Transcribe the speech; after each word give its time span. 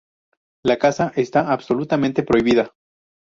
La 0.65 0.79
caza 0.79 1.11
está 1.15 1.51
absolutamente 1.53 2.23
prohibida. 2.23 2.73